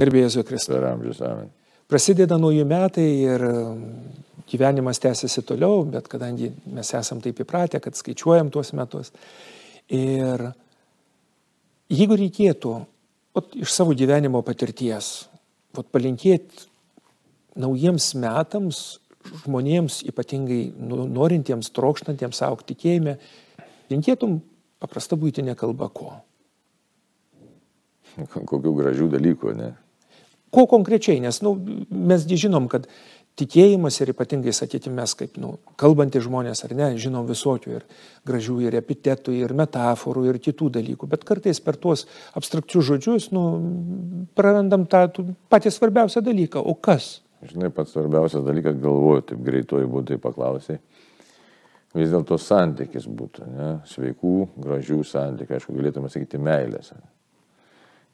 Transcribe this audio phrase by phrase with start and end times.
[0.00, 0.72] Gerbėjai Kristus.
[0.74, 1.52] Per amžius, amen.
[1.90, 3.44] Prasideda naujų metai ir
[4.50, 9.12] gyvenimas tęsiasi toliau, bet kadangi mes esam taip įpratę, kad skaičiuojam tuos metus.
[9.92, 10.48] Ir
[11.92, 12.74] jeigu reikėtų
[13.36, 15.28] ot, iš savo gyvenimo patirties
[15.76, 16.66] ot, palinkėti
[17.60, 18.82] naujiems metams
[19.44, 20.72] žmonėms, ypatingai
[21.14, 23.16] norintiems, trokštantiems aukti tikėjime,
[23.92, 24.40] linkėtum
[24.82, 26.10] paprasta būtinė kalba ko?
[28.34, 29.72] Kokių gražių dalykų, ne?
[30.54, 31.56] Ko konkrečiai, nes nu,
[31.90, 32.86] mes žinom, kad
[33.38, 37.86] tikėjimas ir ypatingai, sakykime, mes kaip nu, kalbantys žmonės ar ne, žinom visokių ir
[38.28, 42.06] gražių ir epitetų, ir metaforų, ir kitų dalykų, bet kartais per tuos
[42.38, 43.44] abstrakčius žodžius nu,
[44.38, 45.08] prarandam tą
[45.52, 46.62] patį svarbiausią dalyką.
[46.62, 47.18] O kas?
[47.44, 50.78] Žinai, pats svarbiausias dalykas, galvoju, taip greitoji būtų paklausai,
[51.98, 53.72] vis dėlto santykis būtų, ne?
[53.90, 56.94] sveikų, gražių santykių, aišku, galėtume sakyti meilės.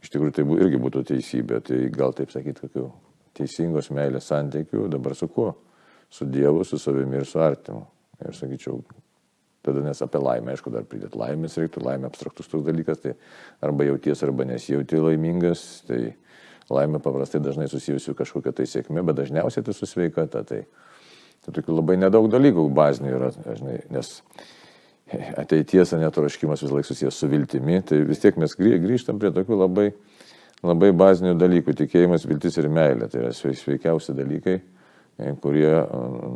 [0.01, 2.87] Iš tikrųjų, tai irgi būtų teisybė, tai gal taip sakyti, kokių
[3.37, 5.53] teisingos meilės santykių, dabar su kuo?
[6.11, 7.85] Su Dievu, su savimi ir su artimu.
[8.25, 8.81] Ir sakyčiau,
[9.65, 13.15] tada nes apie laimę, aišku, dar pridėti laimės reiktų, laimė abstraktus toks dalykas, tai
[13.65, 16.01] arba jauties, arba nesijauti laimingas, tai
[16.73, 20.43] laimė paprastai dažnai susijusi kažkokia tai sėkmė, bet dažniausiai tai su sveikata.
[20.49, 20.63] Tai,
[21.45, 24.17] tai tokių labai nedaug dalykų bazinių yra, žinai, nes
[25.41, 29.87] ateities netroškimas vis laik susijęs su viltimi, tai vis tiek mes grįžtam prie tokių labai,
[30.63, 33.11] labai bazinių dalykų- tikėjimas, viltis ir meilė.
[33.11, 34.61] Tai yra sveikiausi dalykai
[35.41, 35.71] kurie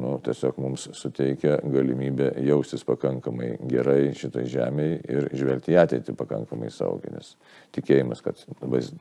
[0.01, 6.71] nu, tiesiog mums suteikia galimybę jaustis pakankamai gerai šitai žemėje ir žvelgti į ateitį pakankamai
[6.75, 7.15] saugiai.
[7.15, 7.35] Nes
[7.77, 8.41] tikėjimas, kad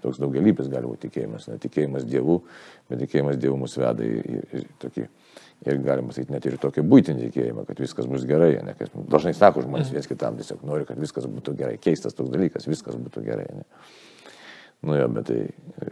[0.01, 2.39] toks daugelįpis gali būti tikėjimas, ne tikėjimas Dievu,
[2.89, 5.07] bet tikėjimas Dievu mus veda į, į, į tokį
[5.69, 8.55] ir galima sakyti net ir tokį būtinį tikėjimą, kad viskas bus gerai.
[8.65, 8.75] Ne,
[9.11, 11.79] dažnai sako žmonės viens kitam, tiesiog nori, kad viskas būtų gerai.
[11.81, 13.47] Keistas toks dalykas, viskas būtų gerai.
[13.61, 13.65] Ne.
[14.83, 15.39] Nu jo, bet tai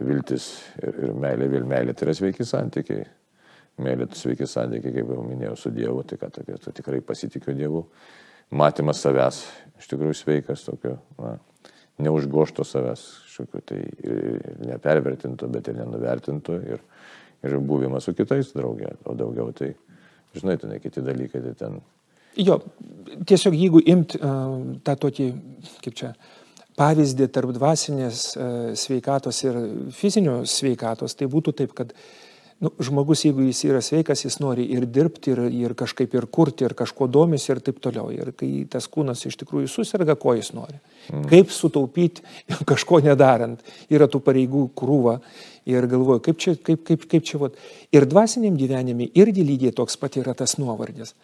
[0.04, 3.06] viltis ir, ir meilė, vėl meilė tai yra sveiki santykiai
[3.80, 7.86] Mėly, sveiki santykiai, kaip jau minėjau, su Dievu, tai kad tokia, tu tikrai pasitikiu Dievu.
[8.52, 9.38] Matymas savęs,
[9.80, 11.38] iš tikrųjų sveikas, tokio, na,
[12.04, 16.58] neužgošto savęs, kažkokio tai ir nepervertinto, bet ir nenuvertinto.
[16.68, 16.84] Ir,
[17.42, 19.72] ir buvimas su kitais draugė, o daugiau tai,
[20.36, 21.80] žinai, ten kiti dalykai, tai ten.
[22.40, 22.60] Jo,
[23.28, 24.54] tiesiog jeigu imt uh,
[24.86, 25.28] tą tokį,
[25.84, 26.12] kaip čia,
[26.80, 29.58] pavyzdį tarp dvasinės uh, sveikatos ir
[29.92, 32.31] fizinio sveikatos, tai būtų taip, kad uh,
[32.62, 36.66] nu, žmogus, jeigu jis yra sveikas, jis nori ir dirbti, ir, ir kažkaip ir kurti,
[36.68, 38.12] ir kažko domisi ir taip toliau.
[38.14, 40.78] Ir kai tas kūnas iš tikrųjų susirga, ko jis nori.
[41.10, 41.26] Mm.
[41.32, 42.24] Kaip sutaupyti
[42.70, 43.60] kažko nedarant.
[43.92, 45.18] Yra tų pareigų krūva.
[45.68, 47.58] Ir galvoju, kaip čia, kaip, kaip, kaip čia, vat.
[47.94, 51.14] Ir dvasiniam gyvenime irgi lygiai toks pat yra tas nuovardis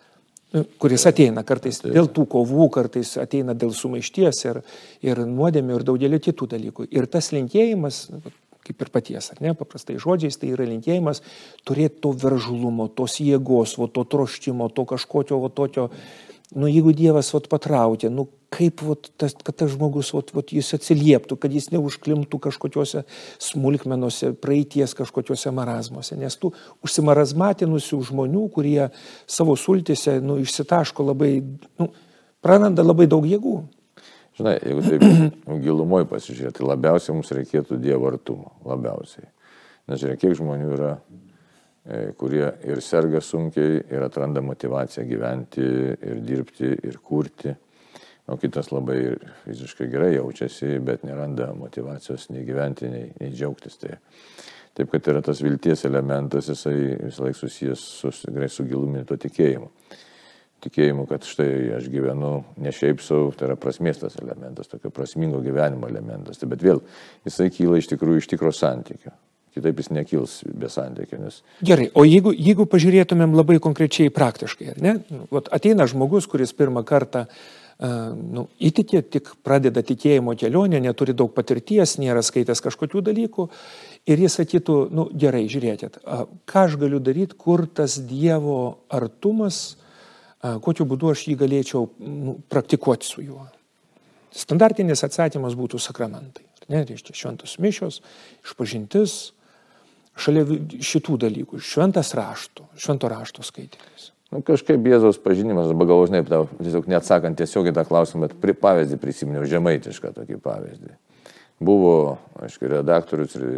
[0.54, 4.60] nu, kuris ateina kartais dėl tų kovų, kartais ateina dėl sumaišties ir,
[5.04, 6.88] ir nuodėmių ir daugelio kitų dalykų.
[6.94, 8.06] Ir tas linkėjimas,
[8.68, 11.22] kaip ir paties, ar ne, paprastai žodžiais, tai yra linkėjimas
[11.68, 15.88] turėti to veržlumo, tos jėgos, o to troštimo, to kažkokio, o tokio,
[16.56, 20.72] nu jeigu Dievas vat patraukė, nu kaip vat, tas, kad tas žmogus vat, vat, jis
[20.76, 23.04] atsilieptų, kad jis neužklimtų kažkokiuose
[23.44, 26.54] smulkmenuose, praeities kažkokiuose marazmuose, nes tų
[26.86, 28.88] užsimarazmatinusių žmonių, kurie
[29.28, 31.34] savo sultėse nu, išsitaško labai,
[31.80, 31.90] nu,
[32.44, 33.58] praranda labai daug jėgų.
[34.38, 35.02] Žinai, jeigu taip
[35.66, 38.52] gilumoje pasižiūrėti, tai labiausiai mums reikėtų Dievo artumo.
[38.68, 39.26] Labiausiai.
[39.90, 40.90] Nes žiūrėk, kiek žmonių yra,
[41.82, 47.56] e, kurie ir serga sunkiai, ir atranda motivaciją gyventi, ir dirbti, ir kurti.
[48.28, 49.00] O kitas labai
[49.46, 53.78] fiziškai gerai jaučiasi, bet neranda motivacijos nei gyventi, nei, nei džiaugtis.
[53.80, 53.96] Tai,
[54.76, 56.76] taip, kad yra tas vilties elementas, jisai
[57.08, 59.72] visą laiką susijęs su, su giluminiu to tikėjimu
[60.64, 62.32] tikėjimu, kad štai aš gyvenu
[62.62, 66.40] ne šiaip savo, tai yra prasmės tas elementas, tokio prasmingo gyvenimo elementas.
[66.40, 66.82] Tai bet vėl
[67.28, 69.14] jisai kyla iš tikrųjų iš tikro santykio.
[69.54, 71.20] Kitaip jis nekils be santykio.
[71.22, 71.40] Nes...
[71.66, 74.98] Gerai, o jeigu, jeigu pažiūrėtumėm labai konkrečiai praktiškai, ar ne?
[75.34, 77.26] Vat ateina žmogus, kuris pirmą kartą
[77.78, 83.46] nu, įtikė, tik pradeda tikėjimo kelionę, neturi daug patirties, nėra skaitęs kažkokių dalykų
[84.10, 86.00] ir jis sakytų, nu gerai, žiūrėkit,
[86.50, 89.84] ką aš galiu daryti, kur tas Dievo artumas uh,
[90.42, 93.46] kokiu būdu aš jį galėčiau nu, praktikuoti su juo.
[94.34, 96.44] Standartinis atsakymas būtų sakramentai.
[96.68, 98.02] Ne, reiškia šventos mišios,
[98.44, 99.16] išpažintis,
[100.20, 100.44] šalia
[100.84, 104.10] šitų dalykų, šventas rašto, švento rašto skaitimas.
[104.28, 108.52] Nu, kažkaip Jėzaus pažinimas, arba galvos, ne, tau tiesiog neatsakant tiesiogiai tą klausimą, bet pri,
[108.60, 110.92] pavyzdį prisiminiau, žemaitišką tokį pavyzdį.
[111.64, 113.48] Buvo, aišku, redaktorius ir,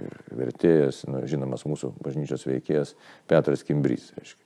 [0.00, 2.96] ir vertėjas, nu, žinomas mūsų bažnyčios veikėjas
[3.28, 4.08] Petras Kimbrys.
[4.16, 4.45] Aišku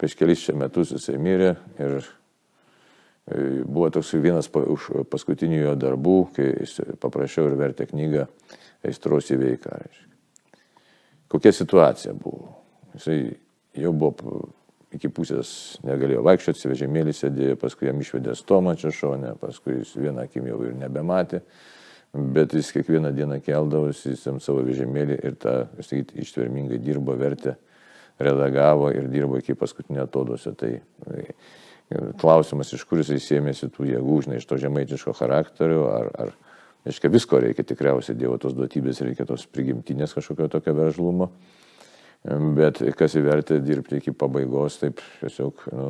[0.00, 2.00] prieš kelis čia metus jisai mirė ir
[3.64, 6.48] Buvo toks vienas už paskutinių jo darbų, kai
[6.98, 8.24] paprašiau ir vertė knygą
[8.86, 9.76] Aistros įveiką.
[11.30, 12.56] Kokia situacija buvo?
[12.96, 13.36] Jisai
[13.78, 14.40] jau buvo
[14.90, 15.52] iki pusės
[15.86, 20.58] negalėjo vaikščioti, vežimėlį sėdėjo, paskui jam išvedė stomą čia šonę, paskui jis vieną akim jau
[20.66, 21.44] ir nebematė,
[22.10, 27.54] bet jis kiekvieną dieną keldavosi, jis jam savo vežimėlį ir tą, sakyti, ištvermingai dirbo, vertė,
[28.20, 30.52] redagavo ir dirbo iki paskutinio atodosio.
[30.58, 31.34] Tai e,
[32.20, 36.34] klausimas, iš kur jisai sėmėsi tų jėgų, žinai, iš to žemaitiško charakterio, ar, ar
[36.86, 41.30] reiškia, visko reikia tikriausiai, Dievo tos duotybės, reikia tos prigimtinės kažkokio tokio veržlumo.
[42.56, 45.86] Bet kas įvertė dirbti iki pabaigos, taip tiesiog nu,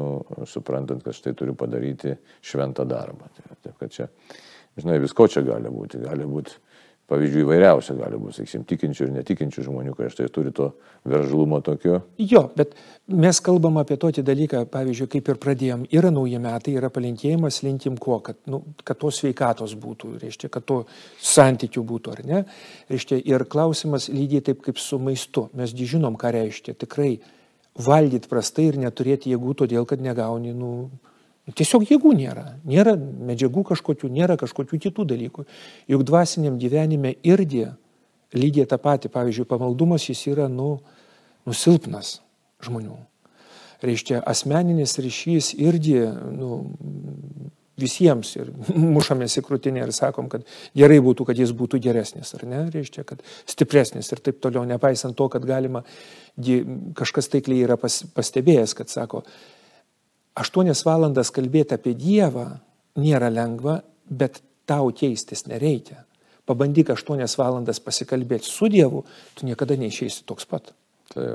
[0.47, 2.15] suprantant, kad štai turiu padaryti
[2.47, 3.27] šventą darbą.
[3.35, 4.07] Taip, taip kad čia,
[4.79, 5.99] žinai, visko čia gali būti.
[6.05, 6.55] Gali būti
[7.11, 10.71] pavyzdžių įvairiausia gali būti, sakysim, tikinčių ir netikinčių žmonių, kai štai turi to
[11.11, 12.01] veržlumo tokio.
[12.23, 12.77] Jo, bet
[13.11, 17.99] mes kalbam apie tokį dalyką, pavyzdžiui, kaip ir pradėjom, yra nauji metai, yra palinkėjimas, linkim
[18.01, 20.81] kuo, kad, nu, kad tos sveikatos būtų, reiškia, kad to
[21.19, 22.45] santykių būtų, ar ne.
[22.93, 25.49] Reiškia, ir klausimas lygiai taip kaip su maistu.
[25.59, 27.17] Mes žinom, ką reiškia tikrai
[27.81, 30.91] valgyti prastai ir neturėti jėgų, todėl kad negauni, nu,
[31.57, 35.45] Tiesiog jėgų nėra, nėra medžiagų kažkokių, nėra kažkokių kitų dalykų.
[35.91, 37.69] Juk dvasiniam gyvenime irgi
[38.37, 40.79] lygiai tą patį, pavyzdžiui, pamaldumas jis yra nu,
[41.49, 42.19] nusilpnas
[42.65, 42.99] žmonių.
[43.81, 46.03] Reiškia, asmeninis ryšys irgi
[46.37, 46.61] nu,
[47.81, 48.51] visiems ir
[48.97, 50.45] mušamės į krūtinę ir sakom, kad
[50.77, 55.17] gerai būtų, kad jis būtų geresnis, ar ne, reiškia, kad stipresnis ir taip toliau, nepaisant
[55.17, 55.83] to, kad galima,
[56.99, 59.25] kažkas taikliai yra pas, pastebėjęs, kad sako,
[60.41, 62.47] aštuonias valandas kalbėti apie Dievą
[63.01, 66.05] nėra lengva, bet tau keistis nereikia.
[66.49, 69.05] Pabandyk aštuonias valandas pasikalbėti su Dievu,
[69.39, 70.73] tu niekada neišeisi toks pat.
[71.11, 71.27] Tai,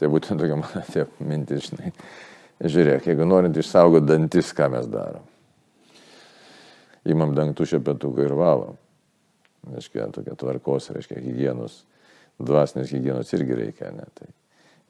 [0.00, 1.92] tai būtent tokia mano tie mintis, žinai.
[2.60, 5.24] Žiūrėk, jeigu norint išsaugoti dantis, ką mes darom.
[7.08, 8.76] Įmam dantų šepetuką ir valom.
[9.70, 11.82] Reiškia, tokia tvarkos, reiškia, hygienos,
[12.40, 14.04] dvasinės hygienos irgi reikia, ne?
[14.16, 14.28] Tai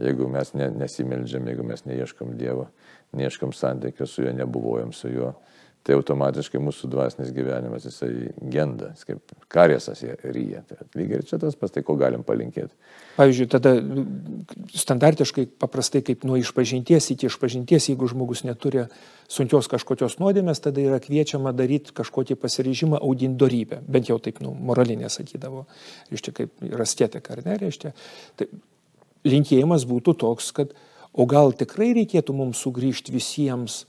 [0.00, 2.69] jeigu mes ne, nesimeldžiam, jeigu mes neieškom Dievo,
[3.17, 5.35] neieškom santykio su juo, nebuvojom su juo,
[5.87, 8.11] tai automatiškai mūsų dvasinis gyvenimas jisai
[8.52, 10.61] genda, kaip karėsas ryja.
[10.69, 12.75] Tai lygiai ir čia tas pas tai, ko galim palinkėti.
[13.17, 13.73] Pavyzdžiui, tada
[14.76, 18.85] standartiškai paprastai kaip nuo išpažinties iki išpažinties, jeigu žmogus neturi
[19.32, 23.81] sunkios kažkokios nuodėmės, tada yra kviečiama daryti kažkokį pasiryžimą audindorybę.
[23.88, 25.64] Bent jau taip, nu, moralinė sakydavo.
[26.12, 27.94] Reiškia, kaip rastėtek, ar ne, reiškia.
[28.37, 28.53] Tai
[29.26, 30.75] linkėjimas būtų toks, kad
[31.12, 33.84] o gal tikrai reikėtų mums sugrįžti visiems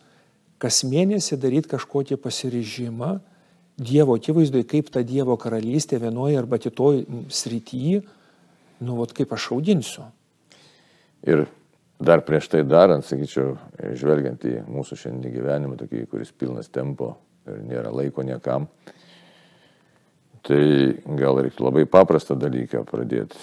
[0.62, 3.18] kas mėnesį daryti kažkokį pasiryžimą
[3.82, 8.02] Dievo akivaizdoje, kaip ta Dievo karalystė vienoje arba kitoje srityje,
[8.86, 10.04] nu, vat kaip aš audinsiu.
[11.26, 11.48] Ir
[11.98, 13.56] dar prieš tai darant, sakyčiau,
[13.98, 17.16] žvelgiant į mūsų šiandien gyvenimą, tokį, kuris pilnas tempo
[17.50, 18.68] ir nėra laiko niekam,
[20.46, 20.62] tai
[21.18, 23.40] gal reiktų labai paprastą dalyką pradėti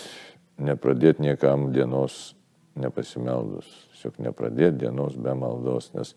[0.58, 2.34] nepradėti niekam dienos
[2.78, 6.14] nepasimeldus, tiesiog nepradėti dienos be maldos, nes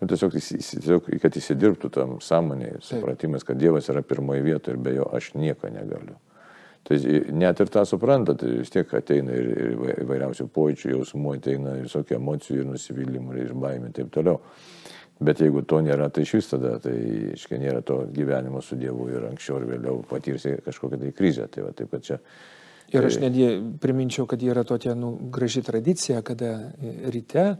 [0.00, 4.96] nu, tiesiog, tiesiog, kad įsidirbtų tam sąmonėje, supratimas, kad Dievas yra pirmoje vietoje ir be
[4.96, 6.18] jo aš nieko negaliu.
[6.88, 6.96] Tai
[7.36, 12.16] net ir tą suprantat, tai vis tiek ateina ir, ir įvairiausių pojūčių, jausmų, ateina visokių
[12.16, 14.40] emocijų ir nusivylimų ir baimė ir taip toliau.
[15.20, 16.94] Bet jeigu to nėra, tai iš vis tada, tai
[17.34, 21.44] iškai nėra to gyvenimo su Dievu ir anksčiau ir vėliau patirsi kažkokią tai krizę.
[21.52, 22.18] Tai va, taip, kad čia
[22.90, 23.50] Ir aš netgi
[23.82, 26.72] priminčiau, kad yra tokia nu, graži tradicija, kada
[27.14, 27.54] ryte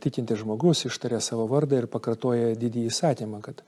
[0.00, 3.64] tikinti žmogus ištaria savo vardą ir pakartoja didįjį įsatymą, kad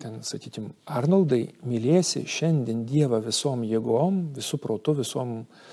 [0.00, 5.66] ten, sakykim, Arnoldai, mylėsi šiandien Dievą visom jėgom, visų protų, visom uh,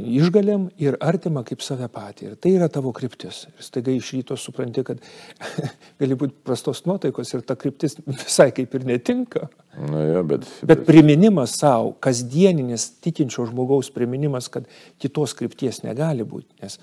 [0.00, 2.30] išgalėm ir artima kaip save patį.
[2.30, 3.44] Ir tai yra tavo kryptis.
[3.50, 5.02] Ir staiga iš ryto supranti, kad
[6.00, 9.48] gali būti prastos nuotaikos ir ta kryptis visai kaip ir netinka.
[9.80, 14.66] Na, jo, bet, bet priminimas savo, kasdieninis tikinčio žmogaus priminimas, kad
[15.02, 16.50] kitos krypties negali būti.
[16.64, 16.80] Nes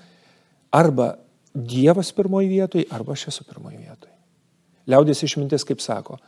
[0.74, 1.16] arba
[1.58, 4.12] Dievas pirmoji vietoje, arba aš esu pirmoji vietoje.
[4.88, 6.18] Liaudės išmintis kaip sako,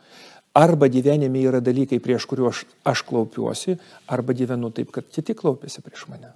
[0.57, 3.77] arba gyvenime yra dalykai, prieš kuriuos aš, aš klaupiuosi,
[4.11, 6.33] arba gyvenu taip, kad kiti klaupiasi prieš mane.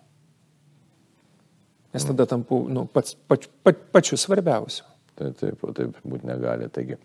[1.94, 4.86] Nes tada tampu nu, pats, pač, pač, pačiu svarbiausiu.
[5.14, 6.66] Taip, taip, taip būti negali.
[6.74, 6.98] Taigi,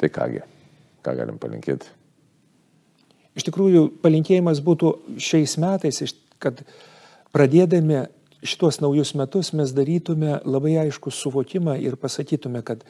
[0.00, 0.40] tai kągi,
[1.04, 1.90] ką galim palinkėti?
[3.38, 6.00] Iš tikrųjų, palinkėjimas būtų šiais metais,
[6.42, 6.64] kad
[7.36, 8.06] pradėdami
[8.42, 12.82] šitos naujus metus mes darytume labai aišku suvokimą ir pasakytume, kad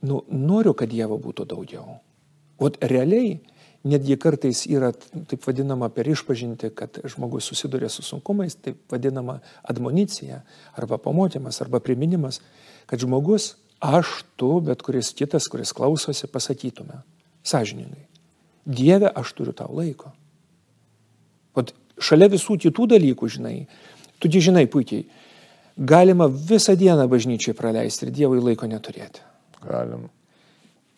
[0.00, 1.98] nu, noriu, kad Dievo būtų daugiau.
[2.58, 3.36] O realiai
[3.84, 10.42] netgi kartais yra taip vadinama per išpažinti, kad žmogus susiduria su sunkumais, taip vadinama admonicija
[10.74, 12.40] arba pamokymas arba priminimas,
[12.86, 17.02] kad žmogus aš, tu, bet kuris kitas, kuris klausosi, pasakytume.
[17.46, 18.06] Sažiningai.
[18.66, 20.10] Dieve, aš turiu tau laiko.
[21.56, 23.54] Vat šalia visų kitų dalykų, žinai,
[24.18, 25.06] tu žinai puikiai,
[25.78, 29.22] galima visą dieną bažnyčiai praleisti ir Dievui laiko neturėti.
[29.62, 30.08] Galim.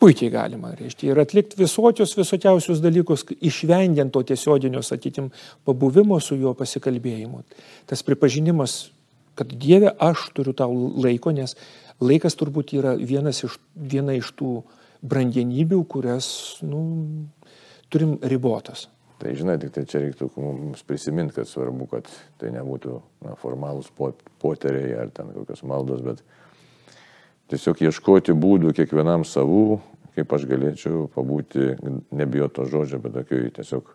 [0.01, 5.27] Puikiai galima, reiškia, ir atlikti visokius visokiausius dalykus, išvengiant to tiesioginio, sakytim,
[5.67, 7.43] pabuvimo su juo pasikalbėjimu.
[7.89, 8.79] Tas pripažinimas,
[9.37, 10.73] kad Dieve, aš turiu tau
[11.05, 11.53] laiko, nes
[12.01, 14.55] laikas turbūt yra vienas iš, viena iš tų
[15.05, 16.31] brandienybių, kurias
[16.65, 16.81] nu,
[17.93, 18.87] turim ribotas.
[19.21, 22.09] Tai žinai, tik tai čia reiktų mums prisiminti, kad svarbu, kad
[22.41, 23.93] tai nebūtų na, formalūs
[24.41, 26.25] poteriai ar ten kokios maldos, bet
[27.51, 29.79] tiesiog ieškoti būdų kiekvienam savų,
[30.15, 31.75] kaip aš galėčiau pabūti,
[32.15, 33.93] nebijo to žodžio, bet tokiu tiesiog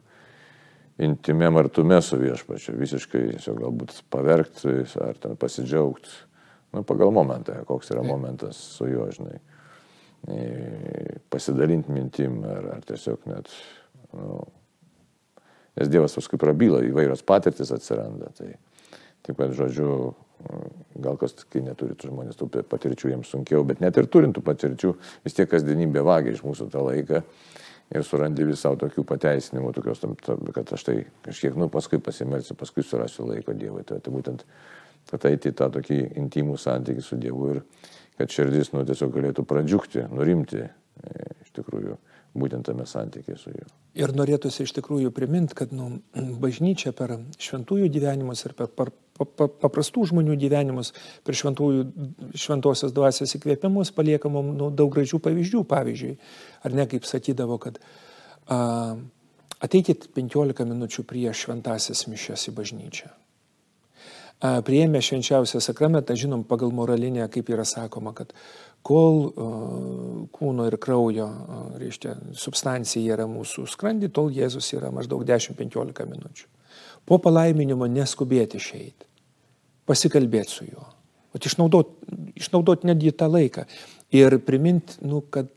[1.07, 6.13] intimiam artume su viešpačiu, visiškai tiesiog galbūt paverkti ar ten pasidžiaugti,
[6.73, 9.41] nu, pagal momentą, koks yra momentas su juo, žinai,
[11.33, 13.53] pasidalinti mintim ar, ar tiesiog net,
[14.17, 14.41] nu,
[15.77, 18.33] nes Dievas paskui prabyla, įvairios patirtis atsiranda.
[18.39, 18.55] Tai
[19.27, 20.15] taip pat, žodžiu,
[21.03, 24.93] gal kas, kai neturi tų žmonės tų patirčių, jiems sunkiau, bet net ir turintų patirčių,
[25.25, 27.23] vis tiek kasdienybė vagia iš mūsų tą laiką
[27.95, 30.03] ir surandi vis savo tokių pateisinimų, tokios,
[30.57, 33.85] kad aš tai kažkiek, nu, paskui pasimelsiu, paskui surasiu laiko Dievui.
[33.87, 34.43] Tai, tai būtent,
[35.11, 37.63] kad eiti tą tokį intimų santykį su Dievu ir
[38.19, 41.99] kad širdis, nu, tiesiog galėtų pradžiukti, nurimti, e, iš tikrųjų
[42.39, 43.67] būtent tame santykėje su juo.
[43.97, 46.01] Ir norėtųsi iš tikrųjų priminti, kad nu,
[46.43, 50.93] bažnyčia per šventųjų gyvenimus ir per, per paprastų žmonių gyvenimus,
[51.25, 51.85] per šventųjų,
[52.37, 55.65] šventosios dvasios įkvėpimus palieka mums nu, daug gražių pavyzdžių.
[55.71, 56.17] Pavyzdžiui,
[56.69, 57.81] ar ne kaip sakydavo, kad
[58.47, 58.97] a,
[59.65, 63.15] ateikit 15 minučių prieš šventasias mišes į bažnyčią
[64.41, 68.35] prieėmė švenčiausią sakramentą, žinom, pagal moralinę, kaip yra sakoma, kad
[68.87, 69.23] kol
[70.37, 71.27] kūno ir kraujo,
[71.81, 76.47] reiškia, substancija yra mūsų skrandį, tol Jėzus yra maždaug 10-15 minučių.
[77.07, 79.07] Po palaiminimo neskubėti išeiti,
[79.87, 80.85] pasikalbėti su juo,
[81.35, 81.93] o išnaudot,
[82.39, 83.67] išnaudot netgi tą laiką
[84.15, 85.51] ir priminti, nu, kad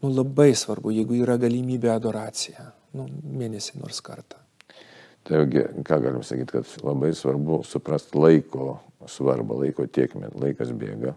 [0.00, 4.40] nu, labai svarbu, jeigu yra galimybė adoracija, nu, mėnesį nors kartą.
[5.28, 11.12] Taigi, ką galim sakyti, kad labai svarbu suprasti laiko svarbą, laiko tiekmę, laikas bėga,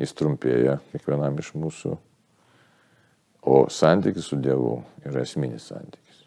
[0.00, 1.94] jis trumpėja kiekvienam iš mūsų,
[3.44, 6.24] o santykis su Dievu yra esminis santykis.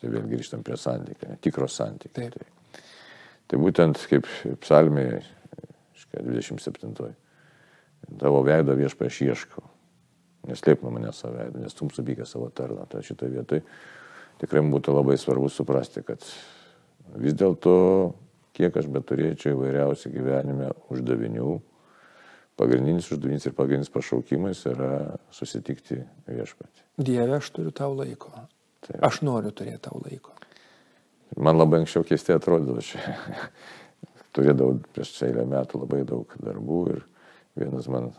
[0.00, 2.30] Tai vėl grįžtam prie santykio, tikro santykio.
[2.30, 2.80] Tai,
[3.50, 4.28] tai būtent kaip
[4.62, 5.20] psalmėje
[6.16, 7.14] 27.
[8.18, 9.62] Tavo veido viešpa aš ieškau.
[10.48, 12.86] Neslėp nuo manęs savo veidą, nes tu supykė savo tarną.
[12.88, 13.64] Tai šitoje vietoje
[14.40, 16.24] tikrai būtų labai svarbu suprasti, kad
[17.20, 17.74] vis dėlto,
[18.56, 21.58] kiek aš beturėčiau įvairiausių gyvenime uždavinių,
[22.60, 24.92] pagrindinis uždavinys ir pagrindinis pašaukimas yra
[25.34, 26.86] susitikti viešpatį.
[27.00, 28.32] Dieve, aš turiu tau laiko.
[28.84, 28.98] Taip.
[29.06, 30.34] Aš noriu turėti tau laiko.
[31.40, 32.96] Man labai anksčiau keistai atrodydavo, aš
[34.36, 37.06] turėdavau prieš eilę metų labai daug darbų ir
[37.60, 38.10] vienas man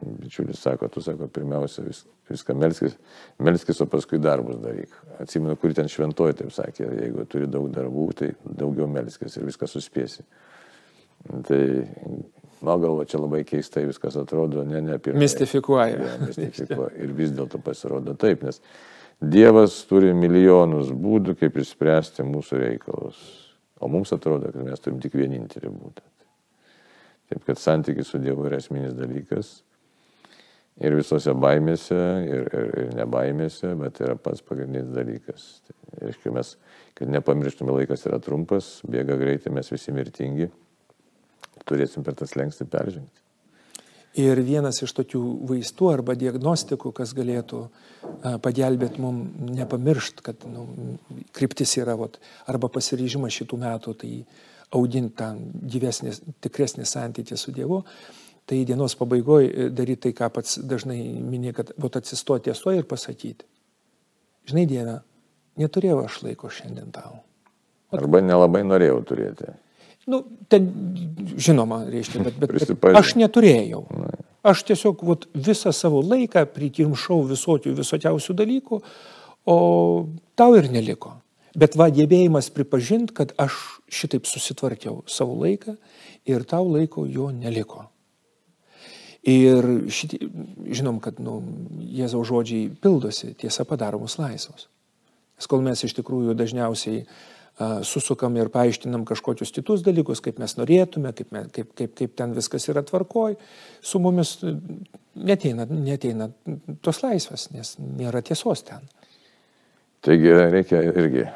[0.00, 2.94] bičiulis sako, tu sako, pirmiausia vis, viską melskis,
[3.42, 4.94] melskis, o paskui darbus daryk.
[5.22, 9.68] Atsimenu, kur ten šventoji taip sakė, jeigu turi daug darbų, tai daugiau melskis ir viską
[9.70, 10.24] suspėsi.
[11.48, 11.62] Tai
[12.62, 15.20] mano galva čia labai keistai viskas atrodo, ne, ne pirmą.
[15.22, 15.98] Mistifikuoja.
[15.98, 16.94] Ja, mistifikuoja.
[17.00, 18.62] Ir vis dėlto pasirodo taip, nes
[19.20, 23.18] Dievas turi milijonus būdų, kaip išspręsti mūsų reikalus.
[23.80, 26.06] O mums atrodo, kad mes turim tik vienintelį būdą.
[27.30, 29.58] Taip kad santykis su Dievu yra esminis dalykas
[30.80, 35.46] ir visose baimėse, ir, ir, ir nebaimėse, bet yra pats pagrindinis dalykas.
[35.68, 36.54] Tai reiškia, mes,
[36.96, 40.48] kad nepamirštume, laikas yra trumpas, bėga greitai, mes visi mirtingi,
[41.68, 43.20] turėsim per tas lengsti peržengti.
[44.18, 47.60] Ir vienas iš tokių vaistų arba diagnostikų, kas galėtų
[48.42, 50.64] pagelbėti mums nepamiršti, kad nu,
[51.36, 52.18] kryptis yra vat,
[52.50, 54.10] arba pasiryžimas šitų metų, tai
[54.74, 55.30] audinti tą
[55.74, 57.84] gyvesnį, tikresnį santykį su Dievu,
[58.50, 62.90] tai dienos pabaigoje daryti tai, ką pats dažnai minė, kad būt atsistoti ties to ir
[62.90, 63.46] pasakyti.
[64.50, 65.00] Žinai, Dieve,
[65.60, 67.20] neturėjau aš laiko šiandien tau.
[67.94, 69.54] Arba nelabai norėjau turėti.
[70.10, 70.66] Nu, ten,
[71.38, 73.84] žinoma, reiškia, bet, bet, bet aš neturėjau.
[74.50, 78.80] Aš tiesiog vat, visą savo laiką prikimšau visokių visokiausių dalykų,
[79.50, 79.58] o
[80.38, 81.18] tau ir neliko.
[81.58, 83.56] Bet va, gebėjimas pripažinti, kad aš
[83.90, 85.74] šitaip susitvarkiau savo laiką
[86.30, 87.88] ir tau laiko jo neliko.
[89.26, 90.30] Ir šitie,
[90.72, 91.40] žinom, kad nu,
[91.92, 94.70] Jėzaus žodžiai pildosi, tiesa padaro mus laisvus.
[95.36, 97.02] Nes kol mes iš tikrųjų dažniausiai
[97.84, 102.32] susukam ir paaiškinam kažkokius kitus dalykus, kaip mes norėtume, kaip, me, kaip, kaip, kaip ten
[102.36, 103.36] viskas yra tvarkoj,
[103.84, 104.38] su mumis
[105.14, 106.30] neteina, neteina
[106.84, 108.86] tos laisvės, nes nėra tiesos ten.
[110.00, 111.26] Taigi reikia irgi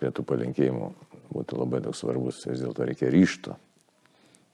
[0.00, 0.90] prie tų palinkėjimų
[1.30, 3.54] būtų labai daug svarbus, vis dėlto reikia ryšto.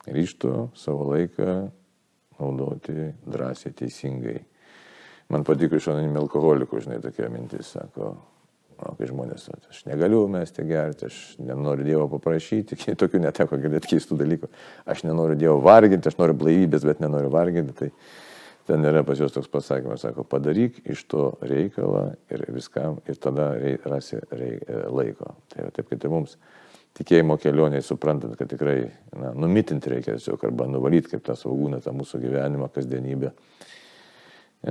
[0.07, 1.57] Ryšto savo laiką
[2.37, 4.39] naudoti drąsiai, teisingai.
[5.33, 8.13] Man patiko iš anonimų alkoholikų, žinai, tokia mintis, sako,
[8.77, 14.19] O kai žmonės, aš negaliu mesti gerti, aš nenoriu Dievo paprašyti, tokių neteko girdėti keistų
[14.21, 14.51] dalykų,
[14.93, 17.91] aš nenoriu Dievo varginti, aš noriu blaivybės, bet nenoriu varginti, tai
[18.69, 23.55] ten yra pas juos toks pasakymas, sako, padaryk iš to reikalą ir viskam, ir tada
[23.57, 24.59] rei, rasi rei,
[24.93, 25.33] laiko.
[25.53, 26.37] Tai va, taip kaip ir mums.
[26.97, 28.79] Tikėjimo kelionėje, suprantant, kad tikrai
[29.13, 33.33] na, numitinti reikia tiesiog arba nuvalyti kaip tą saugūną, tą mūsų gyvenimą, kasdienybę.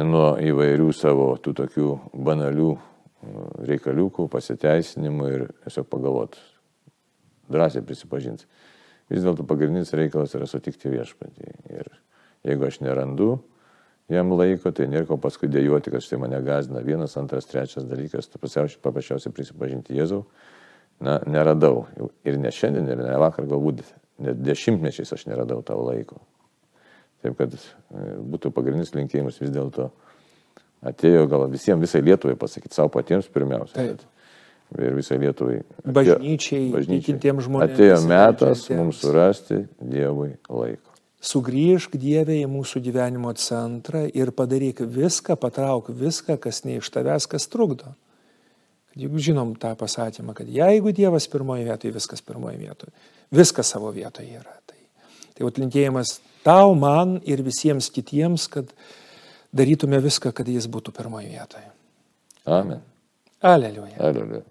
[0.05, 1.91] Nuo įvairių savo tų tokių
[2.25, 2.73] banalių
[3.69, 6.41] reikaliukų, pasiteisinimų ir tiesiog pagalvoti,
[7.51, 8.47] drąsiai prisipažinti.
[9.11, 11.51] Vis dėlto pagrindinis reikalas yra sutikti viešpatį.
[11.73, 11.89] Ir
[12.47, 13.35] jeigu aš nerandu
[14.11, 18.29] jam laiko, tai nėra ko paskui dėjoti, kad štai mane gazdina vienas, antras, trečias dalykas,
[18.29, 20.23] tai paprasčiausiai prisipažinti Jėzau,
[21.01, 21.85] na, neradau.
[22.25, 23.83] Ir ne šiandien, ir ne vakar, galbūt
[24.25, 26.21] net dešimtmečiais aš neradau tavo laiko.
[27.25, 27.61] Taip kad e,
[28.21, 29.89] būtų pagrindinis linkėjimas vis dėlto
[30.85, 33.75] atėjo gal visiems, visai Lietuvai pasakyti, savo patiems pirmiausia.
[33.77, 34.03] Taip.
[34.75, 35.59] Ir visai Lietuvai.
[35.83, 37.05] Atėjo, bažnyčiai, bažnyčiai.
[37.13, 37.75] kitiems žmonėms.
[37.75, 40.95] Atėjo metas mums surasti Dievui laiko.
[41.25, 47.25] Sugrįžk Dievė į mūsų gyvenimo centrą ir padaryk viską, patrauk viską, kas ne iš tavęs,
[47.29, 47.95] kas trukdo.
[48.95, 52.93] Juk žinom tą pasakymą, kad jeigu Dievas pirmoje vietoje, viskas pirmoje vietoje.
[53.33, 54.53] Viskas savo vietoje yra.
[54.69, 54.77] Tai,
[55.35, 58.69] tai atlinkėjimas tau, man ir visiems kitiems, kad
[59.55, 61.69] darytume viską, kad jis būtų pirmoje vietoje.
[62.45, 62.83] Amen.
[63.45, 63.97] Aleliuja.
[63.99, 64.45] Aleliuja.